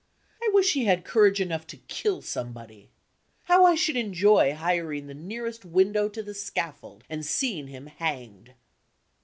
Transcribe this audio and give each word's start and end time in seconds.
I 0.41 0.49
wish 0.51 0.73
he 0.73 0.85
had 0.85 1.05
courage 1.05 1.39
enough 1.39 1.67
to 1.67 1.77
kill 1.77 2.23
somebody. 2.23 2.89
How 3.43 3.65
I 3.67 3.75
should 3.75 3.95
enjoy 3.95 4.55
hiring 4.55 5.05
the 5.05 5.13
nearest 5.13 5.63
window 5.63 6.09
to 6.09 6.23
the 6.23 6.33
scaffold, 6.33 7.03
and 7.07 7.23
seeing 7.23 7.67
him 7.67 7.85
hanged! 7.85 8.55